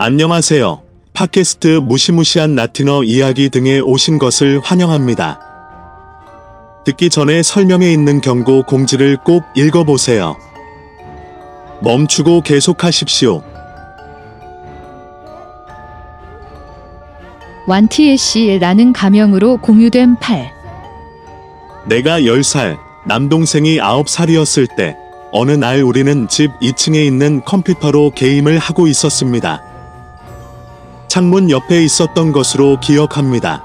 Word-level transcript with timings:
안녕하세요. 0.00 0.80
팟캐스트 1.12 1.80
무시무시한 1.82 2.54
라틴어 2.54 3.02
이야기 3.02 3.50
등에 3.50 3.80
오신 3.80 4.20
것을 4.20 4.60
환영합니다. 4.62 5.40
듣기 6.84 7.10
전에 7.10 7.42
설명에 7.42 7.92
있는 7.92 8.20
경고 8.20 8.62
공지를 8.62 9.16
꼭 9.24 9.42
읽어보세요. 9.56 10.36
멈추고 11.82 12.42
계속하십시오. 12.42 13.42
완티에씨라는 17.66 18.92
가명으로 18.92 19.56
공유된 19.56 20.20
8. 20.20 20.52
내가 21.88 22.20
10살, 22.20 22.78
남동생이 23.04 23.78
9살이었을 23.78 24.76
때, 24.76 24.94
어느 25.32 25.50
날 25.50 25.82
우리는 25.82 26.28
집 26.28 26.52
2층에 26.60 27.04
있는 27.04 27.44
컴퓨터로 27.44 28.12
게임을 28.12 28.58
하고 28.58 28.86
있었습니다. 28.86 29.67
창문 31.08 31.50
옆에 31.50 31.82
있었던 31.82 32.32
것으로 32.32 32.78
기억합니다. 32.80 33.64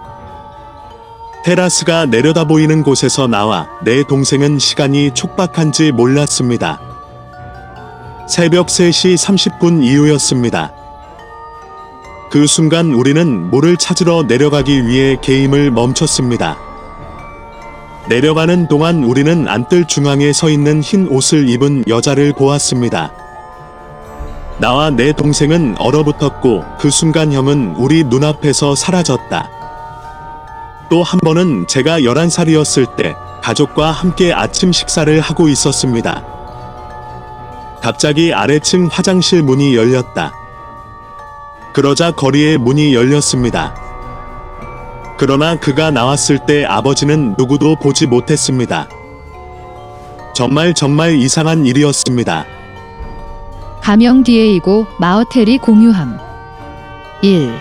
테라스가 1.44 2.06
내려다 2.06 2.46
보이는 2.46 2.84
곳에서 2.84 3.28
나와 3.28 3.68
내 3.84 4.04
동생은 4.04 4.60
시간이 4.60 5.12
촉박한지 5.14 5.92
몰랐습니다. 5.92 6.80
새벽 8.30 8.68
3시 8.68 9.18
30분 9.18 9.84
이후였습니다. 9.84 10.72
그 12.32 12.48
순간 12.48 12.94
우리는 12.94 13.50
물을 13.52 13.76
찾으러 13.76 14.23
내려가기 14.23 14.88
위해 14.88 15.18
게임을 15.22 15.70
멈췄습니다. 15.72 16.58
내려가는 18.08 18.70
동안 18.70 19.04
우리는 19.04 19.48
안뜰 19.50 19.86
중앙에 19.86 20.32
서 20.32 20.50
있는 20.50 20.82
흰 20.82 21.08
옷을 21.10 21.50
입은 21.50 21.84
여자를 21.90 22.34
보았습니다. 22.34 23.23
나와 24.63 24.90
내 24.90 25.12
동생은 25.12 25.76
얼어붙었고 25.77 26.63
그 26.80 26.90
순간 26.90 27.34
형은 27.34 27.76
우리 27.76 28.05
눈앞에서 28.05 28.76
사라졌다. 28.76 29.49
또 30.89 31.03
한 31.03 31.20
번은 31.20 31.67
제가 31.67 32.00
11살이었을 32.00 32.95
때 32.95 33.14
가족과 33.44 33.92
함께 33.92 34.31
아침 34.31 34.72
식사를 34.72 35.20
하고 35.20 35.50
있었습니다. 35.50 36.23
갑자기 37.81 38.33
아래층 38.33 38.88
화장실 38.89 39.44
문이 39.44 39.75
열렸다. 39.75 40.31
그러자 41.73 42.11
거리에 42.11 42.55
문이 42.55 42.95
열렸습니다. 42.95 43.75
그러나 45.17 45.58
그가 45.58 45.92
나왔을 45.92 46.39
때 46.45 46.64
아버지는 46.64 47.36
누구도 47.38 47.75
보지 47.75 48.08
못했습니다. 48.08 48.88
정말 50.33 50.73
정말 50.73 51.16
이상한 51.16 51.66
일이었습니다. 51.66 52.62
가명 53.84 54.23
디에이고 54.23 54.88
마어텔이 54.98 55.58
공유함. 55.58 56.17
1. 57.22 57.52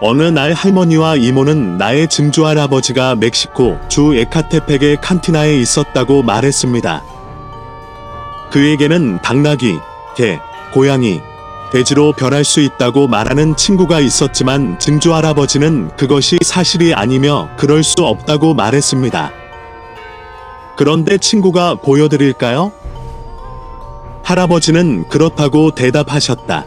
어느 0.00 0.22
날 0.22 0.54
할머니와 0.54 1.16
이모는 1.16 1.76
나의 1.76 2.08
증조 2.08 2.46
할아버지가 2.46 3.16
멕시코 3.16 3.78
주 3.88 4.14
에카테펙의 4.14 5.02
칸티나에 5.02 5.58
있었다고 5.58 6.22
말했습니다. 6.22 7.02
그에게는 8.50 9.20
당나귀, 9.20 9.78
개, 10.16 10.40
고양이, 10.72 11.20
돼지로 11.70 12.14
변할 12.14 12.42
수 12.42 12.60
있다고 12.60 13.08
말하는 13.08 13.56
친구가 13.56 14.00
있었지만 14.00 14.78
증조 14.78 15.12
할아버지는 15.14 15.90
그것이 15.98 16.38
사실이 16.42 16.94
아니며 16.94 17.50
그럴 17.58 17.82
수 17.82 18.06
없다고 18.06 18.54
말했습니다. 18.54 19.32
그런데 20.78 21.18
친구가 21.18 21.74
보여드릴까요? 21.74 22.72
할아버지는 24.28 25.08
그렇다고 25.08 25.70
대답하셨다. 25.70 26.66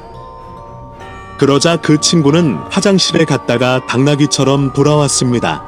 그러자 1.37 1.77
그 1.77 2.01
친구는 2.01 2.55
화장실에 2.71 3.23
갔다가 3.23 3.85
당나귀처럼 3.85 4.73
돌아왔습니다. 4.73 5.63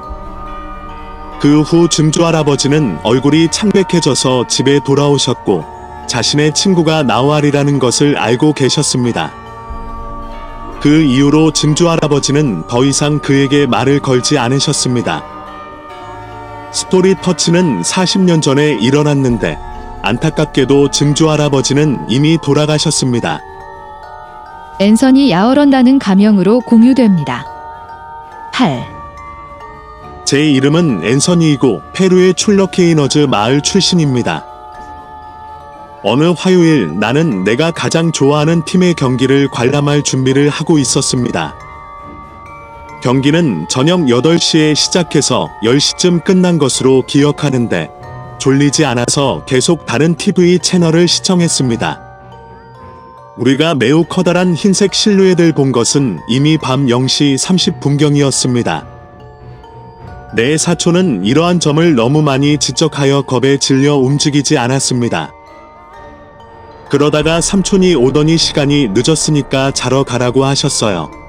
그 1.39 1.61
후 1.61 1.87
증조 1.87 2.25
할아버지는 2.25 2.97
얼굴이 3.03 3.49
창백해져서 3.51 4.47
집에 4.47 4.79
돌아오셨고 4.83 5.63
자신의 6.07 6.55
친구가 6.55 7.03
나와리라는 7.03 7.77
것을 7.77 8.17
알고 8.17 8.53
계셨습니다. 8.53 9.31
그 10.81 10.99
이후로 10.99 11.51
증조 11.51 11.91
할아버지는 11.91 12.65
더 12.65 12.83
이상 12.83 13.19
그에게 13.19 13.67
말을 13.67 13.99
걸지 13.99 14.39
않으셨습니다. 14.39 15.23
스토리 16.71 17.13
터치는 17.21 17.83
40년 17.83 18.41
전에 18.41 18.79
일어났는데 18.81 19.72
안타깝게도 20.03 20.91
증조 20.91 21.31
할아버지는 21.31 21.97
이미 22.09 22.37
돌아가셨습니다. 22.43 23.39
앤서니 24.79 25.31
야어런다는 25.31 25.97
가명으로 25.97 26.59
공유됩니다. 26.61 27.45
8. 28.53 28.85
제 30.25 30.43
이름은 30.51 31.05
앤서니이고 31.05 31.81
페루의 31.93 32.33
출러케이너즈 32.33 33.19
마을 33.19 33.61
출신입니다. 33.61 34.45
어느 36.03 36.33
화요일 36.37 36.99
나는 36.99 37.45
내가 37.45 37.71
가장 37.71 38.11
좋아하는 38.11 38.65
팀의 38.65 38.95
경기를 38.95 39.47
관람할 39.49 40.03
준비를 40.03 40.49
하고 40.49 40.77
있었습니다. 40.79 41.55
경기는 43.01 43.67
저녁 43.69 44.01
8시에 44.01 44.75
시작해서 44.75 45.47
10시쯤 45.63 46.25
끝난 46.25 46.57
것으로 46.57 47.03
기억하는데 47.03 48.02
졸리지 48.43 48.83
않아서 48.83 49.45
계속 49.45 49.85
다른 49.85 50.15
TV 50.15 50.59
채널을 50.59 51.07
시청했습니다. 51.07 52.01
우리가 53.37 53.73
매우 53.73 54.03
커다란 54.03 54.53
흰색 54.53 54.93
실루엣을 54.93 55.53
본 55.53 55.71
것은 55.71 56.19
이미 56.27 56.57
밤 56.57 56.87
0시 56.87 57.37
30분경이었습니다. 57.37 58.85
내 60.35 60.57
사촌은 60.57 61.23
이러한 61.23 61.61
점을 61.61 61.95
너무 61.95 62.21
많이 62.21 62.57
지적하여 62.57 63.21
겁에 63.21 63.59
질려 63.59 63.95
움직이지 63.95 64.57
않았습니다. 64.57 65.31
그러다가 66.89 67.39
삼촌이 67.39 67.95
오더니 67.95 68.37
시간이 68.37 68.89
늦었으니까 68.89 69.71
자러 69.71 70.03
가라고 70.03 70.43
하셨어요. 70.43 71.22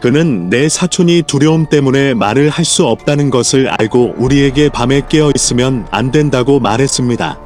그는 0.00 0.48
내 0.48 0.68
사촌이 0.68 1.22
두려움 1.22 1.66
때문에 1.66 2.14
말을 2.14 2.50
할 2.50 2.64
수 2.64 2.86
없다는 2.86 3.30
것을 3.30 3.68
알고 3.68 4.14
우리에게 4.18 4.68
밤에 4.68 5.02
깨어 5.08 5.32
있으면 5.34 5.86
안 5.90 6.10
된다고 6.12 6.60
말했습니다. 6.60 7.38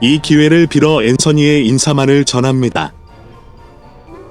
이 0.00 0.18
기회를 0.20 0.66
빌어 0.66 1.02
앤서니의 1.04 1.66
인사만을 1.66 2.24
전합니다. 2.24 2.92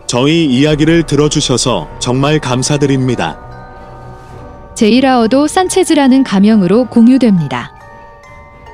저희 0.08 0.46
이야기를 0.46 1.04
들어주셔서 1.04 1.88
정말 2.00 2.40
감사드립니다. 2.40 3.40
제이라어도 4.76 5.48
산체즈라는 5.48 6.24
가명으로 6.24 6.86
공유됩니다. 6.86 7.72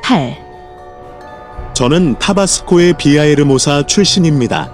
8. 0.03 0.37
저는 1.73 2.17
타바스코의 2.19 2.93
비아에르모사 2.97 3.83
출신입니다. 3.85 4.73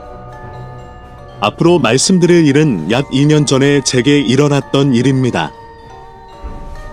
앞으로 1.46 1.78
말씀드릴 1.78 2.48
일은 2.48 2.90
약 2.90 3.08
2년 3.12 3.46
전에 3.46 3.82
제게 3.82 4.20
일어났던 4.20 4.96
일입니다. 4.96 5.52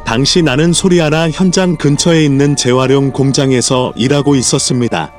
당시 0.04 0.42
나는 0.42 0.74
소리아나 0.74 1.30
현장 1.30 1.76
근처에 1.76 2.22
있는 2.22 2.54
재활용 2.54 3.12
공장에서 3.12 3.94
일하고 3.96 4.34
있었습니다. 4.34 5.10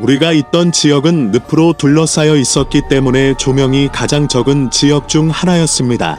우리가 0.00 0.32
있던 0.32 0.72
지역은 0.72 1.30
늪으로 1.30 1.74
둘러싸여 1.74 2.36
있었기 2.36 2.82
때문에 2.88 3.34
조명이 3.36 3.88
가장 3.92 4.28
적은 4.28 4.70
지역 4.70 5.06
중 5.06 5.28
하나였습니다. 5.28 6.18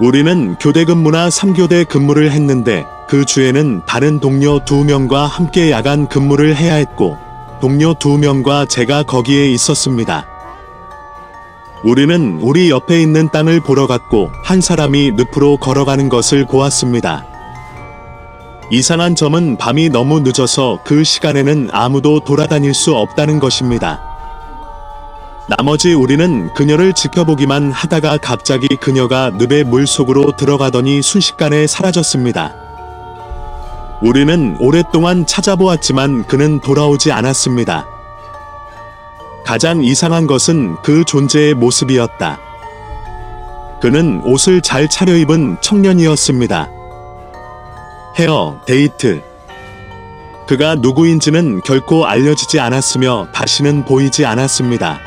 우리는 0.00 0.56
교대 0.58 0.86
근무나 0.86 1.28
3교대 1.28 1.86
근무를 1.86 2.30
했는데 2.30 2.86
그 3.06 3.26
주에는 3.26 3.82
다른 3.84 4.18
동료 4.18 4.64
두 4.64 4.82
명과 4.82 5.26
함께 5.26 5.70
야간 5.70 6.08
근무를 6.08 6.56
해야 6.56 6.76
했고 6.76 7.18
동료 7.62 7.94
두 7.94 8.18
명과 8.18 8.66
제가 8.66 9.04
거기에 9.04 9.48
있었습니다. 9.52 10.26
우리는 11.84 12.40
우리 12.42 12.70
옆에 12.70 13.00
있는 13.00 13.28
땅을 13.30 13.60
보러 13.60 13.86
갔고 13.86 14.32
한 14.42 14.60
사람이 14.60 15.12
늪으로 15.12 15.58
걸어가는 15.58 16.08
것을 16.08 16.44
보았습니다. 16.44 17.24
이상한 18.72 19.14
점은 19.14 19.58
밤이 19.58 19.90
너무 19.90 20.18
늦어서 20.18 20.80
그 20.84 21.04
시간에는 21.04 21.68
아무도 21.70 22.18
돌아다닐 22.18 22.74
수 22.74 22.96
없다는 22.96 23.38
것입니다. 23.38 24.00
나머지 25.48 25.94
우리는 25.94 26.52
그녀를 26.54 26.92
지켜보기만 26.94 27.70
하다가 27.70 28.16
갑자기 28.16 28.66
그녀가 28.80 29.30
늪의 29.30 29.62
물 29.62 29.86
속으로 29.86 30.36
들어가더니 30.36 31.00
순식간에 31.00 31.68
사라졌습니다. 31.68 32.61
우리는 34.02 34.56
오랫동안 34.58 35.26
찾아보았지만 35.26 36.26
그는 36.26 36.58
돌아오지 36.58 37.12
않았습니다. 37.12 37.86
가장 39.46 39.84
이상한 39.84 40.26
것은 40.26 40.74
그 40.82 41.04
존재의 41.04 41.54
모습이었다. 41.54 42.40
그는 43.80 44.20
옷을 44.24 44.60
잘 44.60 44.88
차려입은 44.88 45.58
청년이었습니다. 45.60 46.68
헤어, 48.18 48.60
데이트. 48.66 49.22
그가 50.48 50.74
누구인지는 50.74 51.60
결코 51.60 52.04
알려지지 52.04 52.58
않았으며 52.58 53.28
다시는 53.32 53.84
보이지 53.84 54.26
않았습니다. 54.26 54.98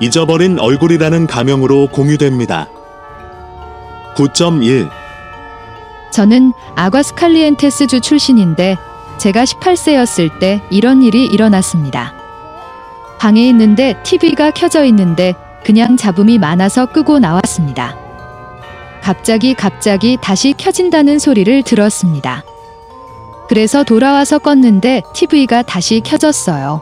잊어버린 0.00 0.58
얼굴이라는 0.58 1.26
가명으로 1.26 1.88
공유됩니다. 1.88 2.68
9.1 4.16 5.03
저는 6.14 6.52
아과스칼리엔테스주 6.76 8.00
출신인데 8.00 8.78
제가 9.18 9.42
18세였을 9.42 10.38
때 10.38 10.62
이런 10.70 11.02
일이 11.02 11.24
일어났습니다. 11.24 12.14
방에 13.18 13.48
있는데 13.48 14.00
TV가 14.04 14.52
켜져 14.52 14.84
있는데 14.84 15.34
그냥 15.64 15.96
잡음이 15.96 16.38
많아서 16.38 16.86
끄고 16.86 17.18
나왔습니다. 17.18 17.96
갑자기 19.02 19.54
갑자기 19.54 20.16
다시 20.20 20.54
켜진다는 20.56 21.18
소리를 21.18 21.64
들었습니다. 21.64 22.44
그래서 23.48 23.82
돌아와서 23.82 24.38
껐는데 24.38 25.02
TV가 25.14 25.62
다시 25.62 26.00
켜졌어요. 26.00 26.80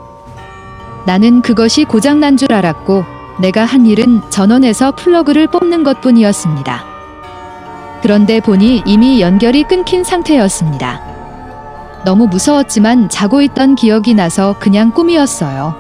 나는 1.07 1.41
그것이 1.41 1.85
고장난 1.85 2.37
줄 2.37 2.53
알았고 2.53 3.03
내가 3.41 3.65
한 3.65 3.87
일은 3.87 4.21
전원에서 4.29 4.93
플러그를 4.93 5.47
뽑는 5.47 5.85
것 5.85 6.03
뿐이었습니다. 6.03 6.92
그런데 8.03 8.41
보니 8.41 8.83
이미 8.85 9.21
연결이 9.21 9.63
끊긴 9.63 10.03
상태였습니다. 10.03 11.01
너무 12.05 12.27
무서웠지만 12.27 13.09
자고 13.09 13.41
있던 13.43 13.77
기억이 13.77 14.15
나서 14.15 14.57
그냥 14.59 14.91
꿈이었어요. 14.91 15.75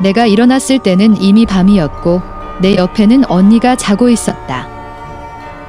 내가 0.00 0.24
일어났을 0.24 0.78
때는 0.78 1.20
이미 1.20 1.44
밤이었고 1.44 2.22
내 2.62 2.74
옆에는 2.76 3.30
언니가 3.30 3.76
자고 3.76 4.08
있었다. 4.08 4.66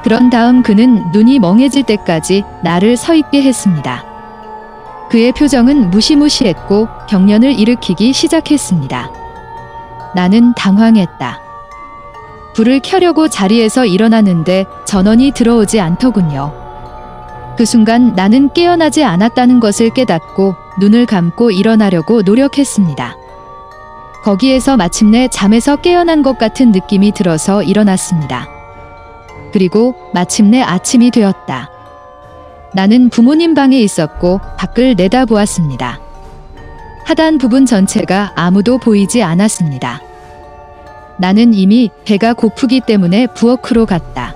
그런 0.04 0.30
다음 0.30 0.64
그는 0.64 1.12
눈이 1.12 1.40
멍해질 1.40 1.84
때까지 1.84 2.44
나를 2.64 2.96
서 2.96 3.14
있게 3.14 3.44
했습니다. 3.44 4.06
그의 5.10 5.34
표정은 5.34 5.90
무시무시했고 5.90 6.88
경련을 7.10 7.60
일으키기 7.60 8.14
시작했습니다. 8.14 9.12
나는 10.16 10.54
당황했다. 10.56 11.51
불을 12.54 12.82
켜려고 12.82 13.28
자리에서 13.28 13.86
일어나는데 13.86 14.66
전원이 14.86 15.32
들어오지 15.32 15.80
않더군요. 15.80 16.54
그 17.58 17.66
순간 17.66 18.14
나는 18.16 18.52
깨어나지 18.54 19.04
않았다는 19.04 19.60
것을 19.60 19.92
깨닫고 19.92 20.56
눈을 20.80 21.06
감고 21.06 21.52
일어나려고 21.52 22.22
노력했습니다. 22.22 23.16
거기에서 24.24 24.78
마침내 24.78 25.28
잠에서 25.28 25.76
깨어난 25.78 26.22
것 26.22 26.38
같은 26.38 26.72
느낌이 26.72 27.12
들어서 27.12 27.64
일어났습니다. 27.64 28.48
그리고 29.52 29.96
마침내 30.14 30.62
아침이 30.62 31.12
되었다. 31.12 31.70
나는 32.74 33.10
부모님 33.10 33.54
방에 33.54 33.80
있었고 33.80 34.40
밖을 34.58 34.96
내다보았습니다. 34.96 36.00
하단 37.06 37.38
부분 37.38 37.66
전체가 37.66 38.32
아무도 38.36 38.78
보이지 38.78 39.24
않았습니다. 39.24 40.02
나는 41.22 41.54
이미 41.54 41.92
배가 42.04 42.34
고프기 42.34 42.82
때문에 42.82 43.28
부엌으로 43.36 43.86
갔다. 43.86 44.34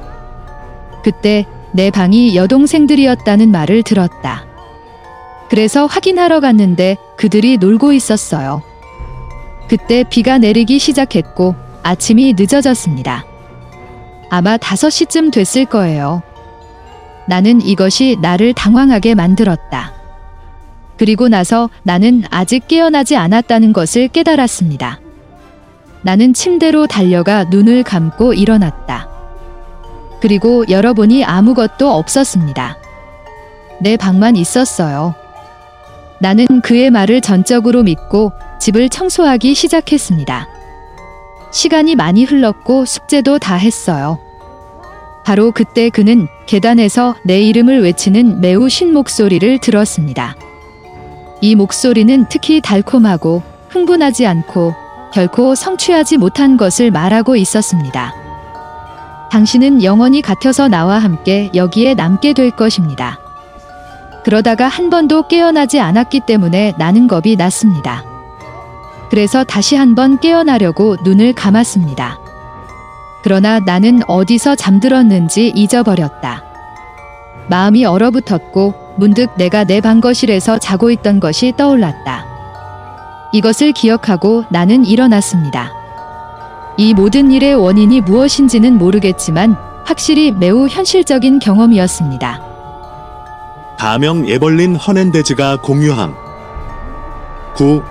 그때 1.03 1.47
내 1.73 1.89
방이 1.89 2.35
여동생들이었다는 2.35 3.51
말을 3.51 3.81
들었다. 3.81 4.45
그래서 5.49 5.87
확인하러 5.87 6.39
갔는데 6.41 6.95
그들이 7.17 7.57
놀고 7.57 7.91
있었어요. 7.91 8.61
그때 9.67 10.03
비가 10.07 10.37
내리기 10.37 10.77
시작했고 10.77 11.55
아침이 11.81 12.35
늦어졌습니다. 12.37 13.25
아마 14.29 14.57
5시쯤 14.57 15.33
됐을 15.33 15.65
거예요. 15.65 16.21
나는 17.27 17.61
이것이 17.61 18.17
나를 18.21 18.53
당황하게 18.53 19.15
만들었다. 19.15 19.91
그리고 20.97 21.29
나서 21.29 21.67
나는 21.81 22.23
아직 22.29 22.67
깨어나지 22.67 23.17
않았다는 23.17 23.73
것을 23.73 24.07
깨달았습니다. 24.07 24.99
나는 26.05 26.35
침대로 26.35 26.85
달려가 26.85 27.45
눈을 27.45 27.81
감고 27.81 28.35
일어났다. 28.35 29.07
그리고 30.21 30.63
열어보니 30.69 31.25
아무것도 31.25 31.91
없었습니다. 31.91 32.77
내 33.81 33.97
방만 33.97 34.35
있었어요. 34.35 35.15
나는 36.19 36.45
그의 36.61 36.91
말을 36.91 37.21
전적으로 37.21 37.81
믿고 37.81 38.33
집을 38.59 38.89
청소하기 38.89 39.55
시작했습니다. 39.55 40.47
시간이 41.51 41.95
많이 41.95 42.23
흘렀고 42.23 42.85
숙제도 42.85 43.39
다 43.39 43.55
했어요. 43.55 44.19
바로 45.25 45.51
그때 45.51 45.89
그는 45.89 46.27
계단에서 46.45 47.15
내 47.23 47.41
이름을 47.41 47.81
외치는 47.81 48.41
매우 48.41 48.69
쉰 48.69 48.91
목소리를 48.91 49.57
들었습니다. 49.57 50.35
이 51.41 51.55
목소리는 51.55 52.27
특히 52.29 52.61
달콤하고 52.61 53.41
흥분하지 53.69 54.27
않고 54.27 54.84
결코 55.15 55.55
성취하지 55.55 56.17
못한 56.17 56.57
것을 56.57 56.91
말하고 56.91 57.37
있었습니다. 57.37 58.13
당신은 59.31 59.81
영원히 59.81 60.21
갇혀서 60.21 60.67
나와 60.67 60.99
함께 60.99 61.49
여기에 61.55 61.93
남게 61.93 62.33
될 62.33 62.51
것입니다. 62.51 63.17
그러다가 64.25 64.67
한 64.67 64.89
번도 64.89 65.29
깨어나지 65.29 65.79
않았기 65.79 66.23
때문에 66.27 66.73
나는 66.77 67.07
겁이 67.07 67.37
났습니다. 67.37 68.03
그래서 69.09 69.45
다시 69.45 69.77
한 69.77 69.95
번 69.95 70.19
깨어나려고 70.19 70.97
눈을 71.05 71.31
감았습니다. 71.31 72.19
그러나 73.23 73.61
나는 73.61 74.01
어디서 74.09 74.55
잠들었는지 74.55 75.53
잊어버렸다. 75.55 76.43
마음이 77.47 77.85
얼어붙었고 77.85 78.97
문득 78.97 79.29
내가 79.37 79.63
내 79.63 79.79
방거실에서 79.79 80.57
자고 80.57 80.91
있던 80.91 81.21
것이 81.21 81.53
떠올랐다. 81.55 82.34
이것을 83.35 83.73
기억하고 83.73 84.45
나는 84.47 84.85
일어났습니다. 84.85 85.69
이 86.77 86.93
모든 86.93 87.31
일의 87.31 87.53
원인이 87.53 87.99
무엇인지는 87.99 88.77
모르겠지만 88.77 89.57
확실히 89.83 90.31
매우 90.31 90.69
현실적인 90.69 91.39
경험이었습니다. 91.39 92.39
가명 93.77 94.25
에벌린 94.25 94.77
허넨데즈가 94.77 95.57
공유함 95.57 96.15
9. 97.57 97.83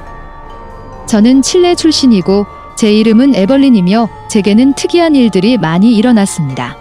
저는 1.06 1.42
칠레 1.42 1.74
출신이고 1.74 2.46
제 2.78 2.90
이름은 2.90 3.34
에벌린이며 3.34 4.08
제게는 4.30 4.72
특이한 4.72 5.14
일들이 5.14 5.58
많이 5.58 5.94
일어났습니다. 5.94 6.74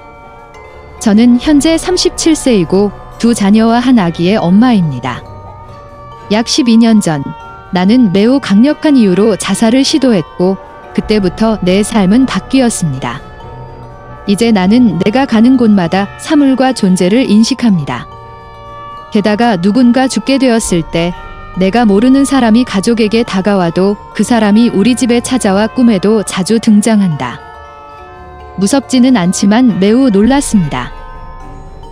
저는 1.01 1.37
현재 1.41 1.75
37세이고 1.75 2.93
두 3.17 3.33
자녀와 3.33 3.79
한 3.79 3.99
아기의 3.99 4.37
엄마입니다. 4.37 5.21
약 6.31 6.45
12년 6.45 7.01
전 7.01 7.25
나는 7.73 8.13
매우 8.13 8.39
강력한 8.39 8.95
이유로 8.95 9.35
자살을 9.37 9.83
시도했고 9.83 10.57
그때부터 10.93 11.57
내 11.63 11.81
삶은 11.81 12.27
바뀌었습니다. 12.27 13.19
이제 14.27 14.51
나는 14.51 14.99
내가 14.99 15.25
가는 15.25 15.57
곳마다 15.57 16.07
사물과 16.19 16.73
존재를 16.73 17.29
인식합니다. 17.29 18.07
게다가 19.11 19.57
누군가 19.57 20.07
죽게 20.07 20.37
되었을 20.37 20.83
때 20.91 21.13
내가 21.57 21.85
모르는 21.85 22.25
사람이 22.25 22.63
가족에게 22.63 23.23
다가와도 23.23 23.97
그 24.13 24.23
사람이 24.23 24.69
우리 24.69 24.95
집에 24.95 25.19
찾아와 25.19 25.67
꿈에도 25.67 26.23
자주 26.23 26.59
등장한다. 26.59 27.39
무섭지는 28.57 29.17
않지만 29.17 29.79
매우 29.79 30.09
놀랐습니다. 30.09 30.91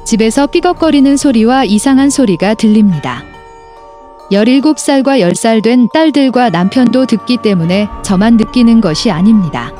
집에서 0.03 0.45
삐걱거리는 0.47 1.17
소리와 1.17 1.63
이상한 1.63 2.09
소리가 2.09 2.53
들립니다. 2.53 3.23
17살과 4.31 5.19
10살 5.19 5.61
된 5.61 5.89
딸들과 5.93 6.49
남편도 6.49 7.05
듣기 7.05 7.37
때문에 7.37 7.89
저만 8.01 8.37
느끼는 8.37 8.79
것이 8.79 9.11
아닙니다. 9.11 9.71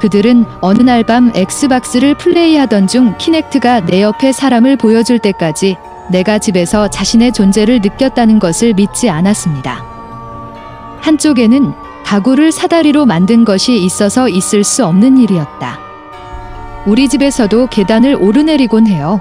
그들은 0.00 0.46
어느 0.60 0.82
날 0.82 1.04
밤 1.04 1.30
엑스박스를 1.34 2.16
플레이하던 2.16 2.86
중 2.88 3.14
키넥트가 3.18 3.86
내 3.86 4.02
옆에 4.02 4.32
사람을 4.32 4.76
보여줄 4.76 5.18
때까지 5.18 5.76
내가 6.10 6.38
집에서 6.38 6.88
자신의 6.88 7.32
존재를 7.32 7.80
느꼈다는 7.80 8.38
것을 8.38 8.74
믿지 8.74 9.08
않았습니다. 9.10 9.84
한쪽에는 11.00 11.72
가구를 12.04 12.52
사다리로 12.52 13.06
만든 13.06 13.44
것이 13.44 13.76
있어서 13.76 14.28
있을 14.28 14.64
수 14.64 14.84
없는 14.84 15.18
일이었다. 15.18 15.78
우리 16.86 17.08
집에서도 17.08 17.68
계단을 17.68 18.16
오르내리곤 18.16 18.86
해요. 18.88 19.20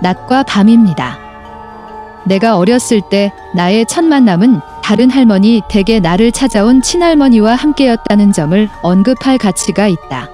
낮과 0.00 0.42
밤입니다. 0.42 1.27
내가 2.28 2.56
어렸을 2.58 3.00
때 3.00 3.32
나의 3.54 3.86
첫 3.86 4.04
만남은 4.04 4.60
다른 4.82 5.10
할머니 5.10 5.62
댁에 5.68 6.00
나를 6.00 6.32
찾아온 6.32 6.80
친할머니와 6.80 7.54
함께였다는 7.54 8.32
점을 8.32 8.68
언급할 8.82 9.38
가치가 9.38 9.86
있다. 9.86 10.28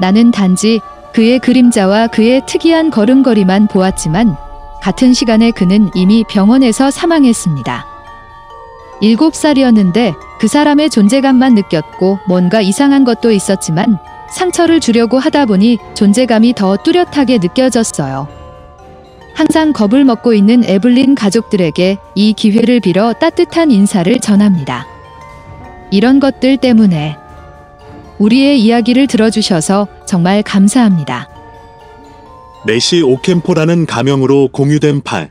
나는 0.00 0.30
단지 0.30 0.80
그의 1.12 1.38
그림자와 1.38 2.08
그의 2.08 2.42
특이한 2.46 2.90
걸음걸이만 2.90 3.68
보았지만 3.68 4.36
같은 4.80 5.12
시간에 5.12 5.50
그는 5.50 5.90
이미 5.94 6.24
병원에서 6.28 6.90
사망했습니다. 6.90 7.86
일곱 9.00 9.34
살이었는데 9.34 10.14
그 10.38 10.48
사람의 10.48 10.90
존재감만 10.90 11.54
느꼈고 11.54 12.18
뭔가 12.26 12.60
이상한 12.60 13.04
것도 13.04 13.32
있었지만 13.32 13.98
상처를 14.30 14.80
주려고 14.80 15.18
하다 15.18 15.46
보니 15.46 15.78
존재감이 15.94 16.54
더 16.54 16.76
뚜렷하게 16.76 17.38
느껴졌어요. 17.38 18.39
항상 19.34 19.72
겁을 19.72 20.04
먹고 20.04 20.34
있는 20.34 20.64
에블린 20.64 21.14
가족들에게 21.14 21.98
이 22.14 22.32
기회를 22.32 22.80
빌어 22.80 23.12
따뜻한 23.14 23.70
인사를 23.70 24.18
전합니다. 24.20 24.86
이런 25.90 26.20
것들 26.20 26.56
때문에 26.58 27.16
우리의 28.18 28.60
이야기를 28.60 29.06
들어주셔서 29.06 29.88
정말 30.06 30.42
감사합니다. 30.42 31.28
내시 32.66 33.02
오캠포라는 33.02 33.86
가명으로 33.86 34.48
공유된 34.52 35.00
팔. 35.02 35.30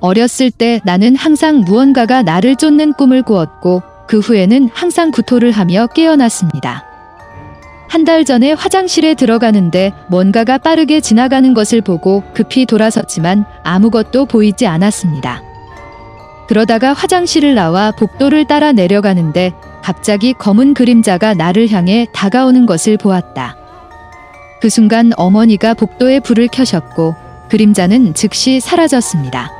어렸을 0.00 0.50
때 0.50 0.80
나는 0.84 1.14
항상 1.14 1.60
무언가가 1.60 2.22
나를 2.22 2.56
쫓는 2.56 2.94
꿈을 2.94 3.22
꾸었고 3.22 3.82
그 4.08 4.18
후에는 4.18 4.70
항상 4.72 5.10
구토를 5.10 5.52
하며 5.52 5.86
깨어났습니다. 5.88 6.89
한 7.90 8.04
달 8.04 8.24
전에 8.24 8.52
화장실에 8.52 9.14
들어가는데 9.14 9.92
뭔가가 10.08 10.58
빠르게 10.58 11.00
지나가는 11.00 11.52
것을 11.52 11.80
보고 11.80 12.22
급히 12.32 12.64
돌아섰지만 12.64 13.44
아무것도 13.64 14.26
보이지 14.26 14.66
않았습니다. 14.68 15.42
그러다가 16.46 16.92
화장실을 16.92 17.56
나와 17.56 17.90
복도를 17.90 18.46
따라 18.46 18.70
내려가는데 18.70 19.52
갑자기 19.82 20.32
검은 20.34 20.74
그림자가 20.74 21.34
나를 21.34 21.68
향해 21.68 22.06
다가오는 22.12 22.64
것을 22.64 22.96
보았다. 22.96 23.56
그 24.60 24.68
순간 24.68 25.10
어머니가 25.16 25.74
복도에 25.74 26.20
불을 26.20 26.46
켜셨고 26.46 27.16
그림자는 27.50 28.14
즉시 28.14 28.60
사라졌습니다. 28.60 29.50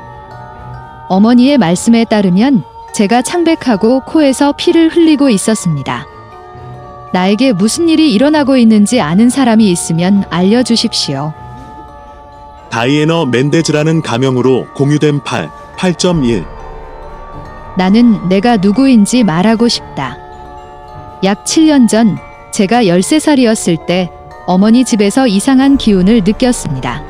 어머니의 1.08 1.58
말씀에 1.58 2.04
따르면 2.04 2.62
제가 2.94 3.22
창백하고 3.22 4.04
코에서 4.06 4.52
피를 4.52 4.88
흘리고 4.88 5.30
있었습니다. 5.30 6.06
나에게 7.12 7.52
무슨 7.52 7.88
일이 7.88 8.12
일어나고 8.12 8.56
있는지 8.56 9.00
아는 9.00 9.30
사람이 9.30 9.70
있으면 9.70 10.24
알려주십시오. 10.30 11.32
다이애너 12.70 13.26
멘데즈라는 13.26 14.02
가명으로 14.02 14.68
공유된 14.74 15.24
팔. 15.24 15.50
8.1. 15.76 16.46
나는 17.76 18.28
내가 18.28 18.56
누구인지 18.56 19.24
말하고 19.24 19.66
싶다. 19.68 20.16
약 21.24 21.44
7년 21.44 21.88
전 21.88 22.16
제가 22.52 22.84
13살이었을 22.84 23.86
때 23.86 24.10
어머니 24.46 24.84
집에서 24.84 25.26
이상한 25.26 25.76
기운을 25.78 26.22
느꼈습니다. 26.24 27.02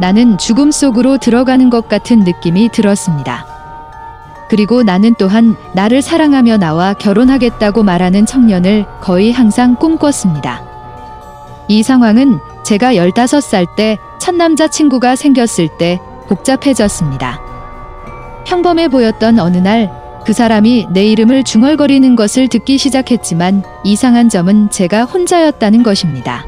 나는 0.00 0.38
죽음 0.38 0.70
속으로 0.70 1.18
들어가는 1.18 1.68
것 1.70 1.88
같은 1.88 2.20
느낌이 2.20 2.70
들었습니다. 2.70 3.49
그리고 4.50 4.82
나는 4.82 5.14
또한 5.18 5.56
나를 5.72 6.02
사랑하며 6.02 6.58
나와 6.58 6.92
결혼하겠다고 6.92 7.82
말하는 7.82 8.26
청년을 8.26 8.84
거의 9.00 9.32
항상 9.32 9.76
꿈꿨습니다. 9.76 10.62
이 11.68 11.82
상황은 11.82 12.40
제가 12.64 12.94
15살 12.94 13.76
때 13.76 13.96
첫 14.18 14.34
남자친구가 14.34 15.16
생겼을 15.16 15.68
때 15.78 15.98
복잡해졌습니다. 16.28 17.40
평범해 18.44 18.88
보였던 18.88 19.38
어느 19.38 19.56
날 19.56 20.00
그 20.24 20.32
사람이 20.34 20.88
내 20.90 21.06
이름을 21.06 21.44
중얼거리는 21.44 22.14
것을 22.14 22.48
듣기 22.48 22.78
시작했지만 22.78 23.64
이상한 23.84 24.28
점은 24.28 24.70
제가 24.70 25.04
혼자였다는 25.04 25.82
것입니다. 25.82 26.44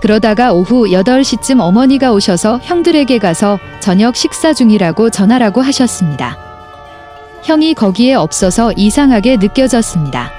그러다가 0.00 0.52
오후 0.52 0.88
8시쯤 0.88 1.60
어머니가 1.60 2.12
오셔서 2.12 2.58
형들에게 2.62 3.18
가서 3.18 3.58
저녁 3.80 4.16
식사 4.16 4.52
중이라고 4.52 5.10
전하라고 5.10 5.60
하셨습니다. 5.62 6.47
형이 7.48 7.72
거기에 7.72 8.12
없어서 8.12 8.72
이상하게 8.76 9.38
느껴졌습니다. 9.38 10.30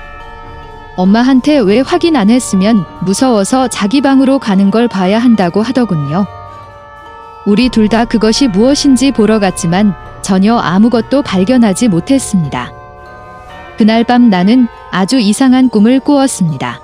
엄마한테 0.95 1.57
왜 1.57 1.79
확인 1.79 2.15
안 2.15 2.29
했으면 2.29 2.85
무서워서 3.01 3.67
자기 3.67 3.99
방으로 3.99 4.37
가는 4.37 4.69
걸 4.69 4.87
봐야 4.87 5.17
한다고 5.17 5.63
하더군요. 5.63 6.27
우리 7.47 7.69
둘 7.69 7.89
다 7.89 8.05
그것이 8.05 8.47
무엇인지 8.47 9.11
보러 9.11 9.39
갔지만 9.39 9.95
전혀 10.21 10.55
아무것도 10.55 11.23
발견하지 11.23 11.87
못했습니다. 11.87 12.71
그날 13.79 14.03
밤 14.03 14.29
나는 14.29 14.67
아주 14.91 15.17
이상한 15.17 15.69
꿈을 15.69 15.99
꾸었습니다. 15.99 16.79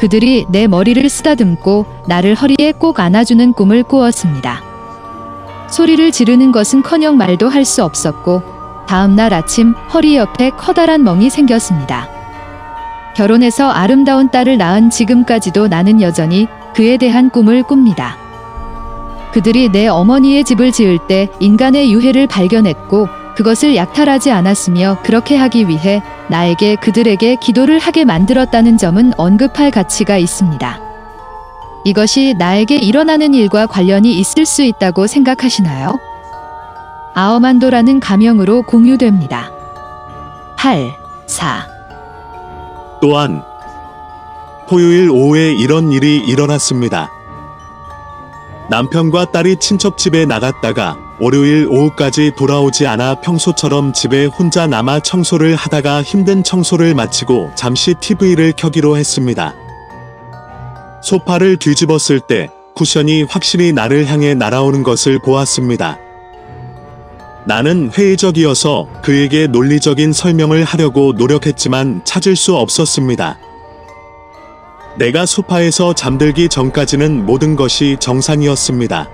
그들이 0.00 0.46
내 0.48 0.66
머리를 0.66 1.08
쓰다듬고 1.08 1.86
나를 2.08 2.34
허리에 2.34 2.72
꼭 2.72 2.98
안아주는 2.98 3.52
꿈을 3.52 3.84
꾸었습니다. 3.84 4.62
소리를 5.70 6.10
지르는 6.10 6.50
것은 6.50 6.82
커녕 6.82 7.16
말도 7.16 7.48
할 7.48 7.64
수 7.64 7.84
없었고, 7.84 8.61
다음 8.86 9.16
날 9.16 9.32
아침 9.32 9.74
허리 9.92 10.16
옆에 10.16 10.50
커다란 10.50 11.02
멍이 11.04 11.30
생겼습니다. 11.30 12.08
결혼해서 13.14 13.70
아름다운 13.70 14.30
딸을 14.30 14.58
낳은 14.58 14.90
지금까지도 14.90 15.68
나는 15.68 16.00
여전히 16.00 16.46
그에 16.74 16.96
대한 16.96 17.30
꿈을 17.30 17.62
꿉니다. 17.62 18.16
그들이 19.32 19.70
내 19.70 19.88
어머니의 19.88 20.44
집을 20.44 20.72
지을 20.72 20.98
때 21.06 21.28
인간의 21.40 21.92
유해를 21.92 22.26
발견했고 22.26 23.08
그것을 23.34 23.76
약탈하지 23.76 24.30
않았으며 24.30 24.98
그렇게 25.02 25.36
하기 25.36 25.68
위해 25.68 26.02
나에게 26.28 26.76
그들에게 26.76 27.36
기도를 27.36 27.78
하게 27.78 28.04
만들었다는 28.04 28.76
점은 28.76 29.12
언급할 29.16 29.70
가치가 29.70 30.18
있습니다. 30.18 30.80
이것이 31.84 32.34
나에게 32.38 32.76
일어나는 32.76 33.34
일과 33.34 33.66
관련이 33.66 34.12
있을 34.18 34.46
수 34.46 34.62
있다고 34.62 35.06
생각하시나요? 35.06 35.98
아어만도라는 37.14 38.00
가명으로 38.00 38.62
공유됩니다. 38.62 39.50
8, 40.56 40.94
4. 41.26 41.66
또한 43.00 43.42
토요일 44.68 45.10
오후에 45.10 45.52
이런 45.52 45.92
일이 45.92 46.16
일어났습니다. 46.16 47.10
남편과 48.70 49.32
딸이 49.32 49.56
친척집에 49.60 50.24
나갔다가 50.24 50.96
월요일 51.20 51.68
오후까지 51.68 52.32
돌아오지 52.36 52.86
않아 52.86 53.16
평소처럼 53.16 53.92
집에 53.92 54.24
혼자 54.24 54.66
남아 54.66 55.00
청소를 55.00 55.56
하다가 55.56 56.02
힘든 56.02 56.42
청소를 56.42 56.94
마치고 56.94 57.50
잠시 57.54 57.94
TV를 58.00 58.54
켜기로 58.56 58.96
했습니다. 58.96 59.54
소파를 61.02 61.58
뒤집었을 61.58 62.20
때 62.20 62.48
쿠션이 62.74 63.24
확실히 63.24 63.72
나를 63.72 64.06
향해 64.06 64.34
날아오는 64.34 64.82
것을 64.82 65.18
보았습니다. 65.18 65.98
나는 67.44 67.90
회의적이어서 67.90 68.88
그에게 69.02 69.46
논리적인 69.48 70.12
설명을 70.12 70.64
하려고 70.64 71.12
노력했지만 71.12 72.02
찾을 72.04 72.36
수 72.36 72.56
없었습니다. 72.56 73.38
내가 74.96 75.26
소파에서 75.26 75.94
잠들기 75.94 76.48
전까지는 76.48 77.26
모든 77.26 77.56
것이 77.56 77.96
정상이었습니다. 77.98 79.08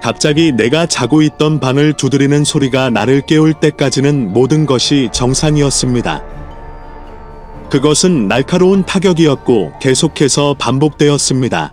갑자기 0.00 0.52
내가 0.52 0.86
자고 0.86 1.22
있던 1.22 1.60
방을 1.60 1.92
두드리는 1.94 2.44
소리가 2.44 2.88
나를 2.88 3.20
깨울 3.22 3.52
때까지는 3.52 4.32
모든 4.32 4.64
것이 4.64 5.08
정상이었습니다. 5.12 6.22
그것은 7.68 8.28
날카로운 8.28 8.84
타격이었고 8.84 9.72
계속해서 9.80 10.54
반복되었습니다. 10.58 11.72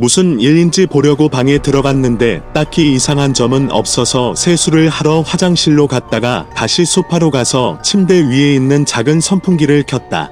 무슨 0.00 0.40
일인지 0.40 0.86
보려고 0.86 1.28
방에 1.28 1.58
들어갔는데 1.58 2.40
딱히 2.54 2.94
이상한 2.94 3.34
점은 3.34 3.70
없어서 3.70 4.34
세수를 4.34 4.88
하러 4.88 5.20
화장실로 5.20 5.86
갔다가 5.86 6.46
다시 6.56 6.86
소파로 6.86 7.30
가서 7.30 7.78
침대 7.82 8.14
위에 8.14 8.54
있는 8.54 8.86
작은 8.86 9.20
선풍기를 9.20 9.82
켰다. 9.82 10.30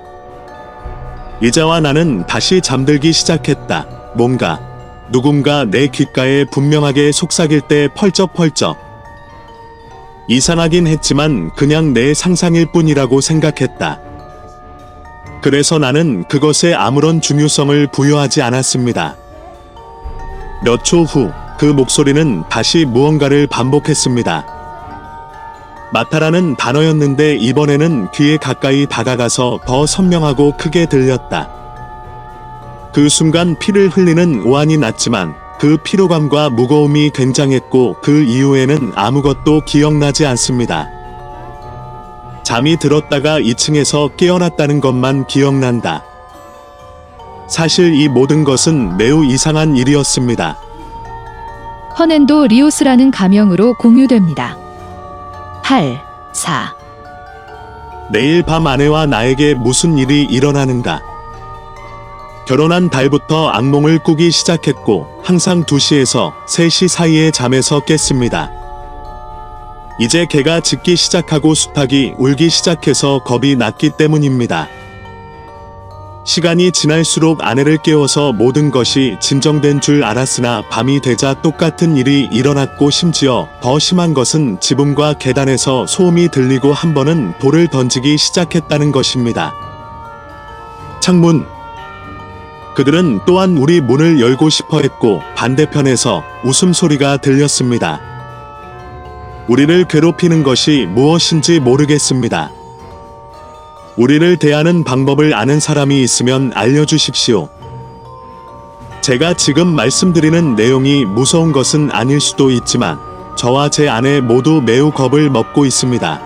이자와 1.42 1.80
나는 1.80 2.26
다시 2.26 2.62
잠들기 2.62 3.12
시작했다. 3.12 3.87
뭔가 4.16 4.58
누군가 5.12 5.66
내 5.66 5.88
귓가에 5.88 6.46
분명하게 6.46 7.12
속삭일 7.12 7.60
때 7.68 7.88
펄쩍펄쩍. 7.94 8.78
이상하긴 10.28 10.87
했지만 10.87 11.50
그냥 11.56 11.92
내 11.92 12.14
상상일 12.14 12.72
뿐이라고 12.72 13.20
생각했다. 13.20 14.00
그래서 15.42 15.78
나는 15.78 16.25
그것에 16.25 16.72
아무런 16.72 17.20
중요성을 17.20 17.88
부여하지 17.88 18.40
않았습니다. 18.40 19.27
몇 20.64 20.82
초 20.84 21.04
후 21.04 21.32
그 21.58 21.64
목소리는 21.66 22.44
다시 22.48 22.84
무언가를 22.84 23.48
반복했습니다. 23.48 24.46
마타라는 25.92 26.54
단어였는데 26.56 27.36
이번에는 27.36 28.12
귀에 28.12 28.36
가까이 28.36 28.86
다가가서 28.86 29.60
더 29.66 29.84
선명하고 29.84 30.56
크게 30.56 30.86
들렸다. 30.86 31.48
그 32.94 33.08
순간 33.08 33.58
피를 33.58 33.88
흘리는 33.88 34.44
오한이 34.46 34.76
났지만 34.76 35.34
그 35.58 35.78
피로감과 35.82 36.50
무거움이 36.50 37.10
굉장했고 37.10 37.96
그 38.02 38.22
이후에는 38.22 38.92
아무것도 38.94 39.62
기억나지 39.66 40.26
않습니다. 40.26 40.88
잠이 42.44 42.76
들었다가 42.78 43.40
2층에서 43.40 44.16
깨어났다는 44.16 44.80
것만 44.80 45.26
기억난다. 45.26 46.04
사실 47.48 47.94
이 47.94 48.08
모든 48.08 48.44
것은 48.44 48.96
매우 48.96 49.24
이상한 49.24 49.76
일이었습니다. 49.76 50.58
허넨도 51.98 52.46
리오스라는 52.46 53.10
가명으로 53.10 53.74
공유됩니다. 53.74 54.56
8, 55.64 56.00
4. 56.32 56.74
내일 58.12 58.42
밤 58.42 58.66
아내와 58.66 59.06
나에게 59.06 59.54
무슨 59.54 59.98
일이 59.98 60.24
일어나는가? 60.24 61.00
결혼한 62.46 62.88
달부터 62.88 63.48
악몽을 63.48 63.98
꾸기 63.98 64.30
시작했고 64.30 65.20
항상 65.22 65.64
2시에서 65.64 66.32
3시 66.46 66.88
사이에 66.88 67.30
잠에서 67.30 67.80
깼습니다. 67.80 68.50
이제 70.00 70.26
개가 70.26 70.60
짖기 70.60 70.96
시작하고 70.96 71.54
수탉이 71.54 72.14
울기 72.16 72.48
시작해서 72.48 73.18
겁이 73.24 73.56
났기 73.56 73.90
때문입니다. 73.98 74.68
시간이 76.28 76.73
지날수록 76.73 77.42
아내를 77.42 77.78
깨워서 77.78 78.35
모든 78.35 78.70
것이 78.70 79.16
진정된 79.18 79.80
줄 79.80 80.04
알았으나 80.04 80.62
밤이 80.68 81.00
되자 81.00 81.32
똑같은 81.32 81.97
일이 81.97 82.28
일어났고 82.30 82.90
심지어 82.90 83.49
더 83.62 83.78
심한 83.78 84.12
것은 84.12 84.61
지붕과 84.61 85.14
계단에서 85.14 85.87
소음이 85.87 86.28
들리고 86.28 86.75
한 86.75 86.92
번은 86.92 87.38
돌을 87.38 87.68
던지기 87.68 88.18
시작했다는 88.18 88.92
것입니다. 88.92 89.54
창문. 91.00 91.47
그들은 92.76 93.20
또한 93.26 93.56
우리 93.56 93.80
문을 93.80 94.20
열고 94.20 94.50
싶어 94.50 94.82
했고 94.82 95.23
반대편에서 95.35 96.23
웃음소리가 96.44 97.16
들렸습니다. 97.16 98.02
우리를 99.49 99.87
괴롭히는 99.88 100.42
것이 100.42 100.85
무엇인지 100.90 101.58
모르겠습니다. 101.61 102.57
우리를 103.98 104.36
대하는 104.36 104.84
방법을 104.84 105.34
아는 105.34 105.58
사람이 105.58 106.00
있으면 106.02 106.52
알려주십시오. 106.54 107.48
제가 109.00 109.34
지금 109.34 109.66
말씀드리는 109.74 110.54
내용이 110.54 111.04
무서운 111.04 111.50
것은 111.50 111.90
아닐 111.90 112.20
수도 112.20 112.52
있지만 112.52 113.00
저와 113.36 113.70
제 113.70 113.88
아내 113.88 114.20
모두 114.20 114.62
매우 114.64 114.92
겁을 114.92 115.30
먹고 115.30 115.64
있습니다. 115.64 116.20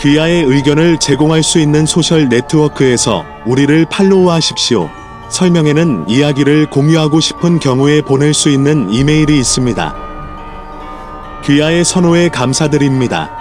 귀하의 0.00 0.44
의견을 0.44 0.98
제공할 0.98 1.42
수 1.42 1.58
있는 1.58 1.84
소셜 1.84 2.30
네트워크에서 2.30 3.26
우리를 3.44 3.84
팔로우하십시오. 3.90 4.88
설명에는 5.28 6.08
이야기를 6.08 6.70
공유하고 6.70 7.20
싶은 7.20 7.58
경우에 7.60 8.00
보낼 8.00 8.32
수 8.32 8.48
있는 8.48 8.90
이메일이 8.90 9.38
있습니다. 9.38 9.94
귀하의 11.44 11.84
선호에 11.84 12.30
감사드립니다. 12.30 13.35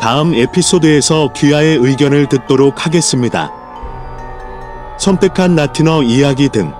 다음 0.00 0.34
에피소드에서 0.34 1.30
귀하의 1.36 1.76
의견을 1.76 2.26
듣도록 2.30 2.86
하겠습니다. 2.86 3.52
섬뜩한 4.98 5.56
라틴어 5.56 6.02
이야기 6.04 6.48
등 6.48 6.72